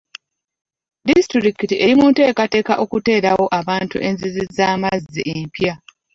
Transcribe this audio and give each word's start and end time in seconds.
Disitulikiti 1.07 1.75
eri 1.83 1.93
munteekateeka 1.99 2.73
okuteerawo 2.83 3.45
abantu 3.59 3.95
enzizi 4.07 4.43
z'amazzi 4.55 5.21
empya. 5.35 5.73